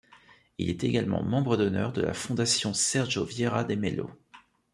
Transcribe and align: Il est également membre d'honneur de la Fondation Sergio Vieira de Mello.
Il 0.57 0.71
est 0.71 0.83
également 0.83 1.21
membre 1.21 1.57
d'honneur 1.57 1.93
de 1.93 2.01
la 2.01 2.15
Fondation 2.15 2.73
Sergio 2.73 3.23
Vieira 3.23 3.63
de 3.63 3.75
Mello. 3.75 4.09